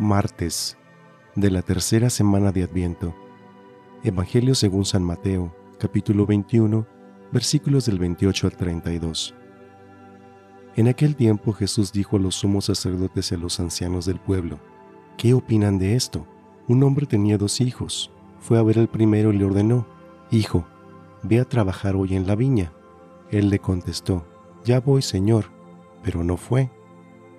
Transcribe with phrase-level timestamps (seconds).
[0.00, 0.76] Martes
[1.36, 3.14] de la tercera semana de Adviento.
[4.02, 6.84] Evangelio según San Mateo, capítulo 21,
[7.30, 9.36] versículos del 28 al 32.
[10.74, 14.58] En aquel tiempo Jesús dijo a los sumos sacerdotes y a los ancianos del pueblo,
[15.16, 16.26] ¿qué opinan de esto?
[16.66, 18.10] Un hombre tenía dos hijos.
[18.40, 19.86] Fue a ver al primero y le ordenó,
[20.32, 20.66] Hijo,
[21.22, 22.72] ve a trabajar hoy en la viña.
[23.30, 24.26] Él le contestó,
[24.64, 25.52] Ya voy, Señor,
[26.02, 26.72] pero no fue.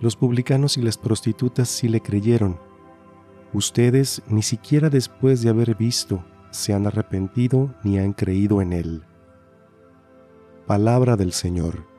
[0.00, 2.58] los publicanos y las prostitutas sí le creyeron.
[3.52, 9.02] Ustedes ni siquiera después de haber visto se han arrepentido ni han creído en él.
[10.66, 11.93] Palabra del Señor.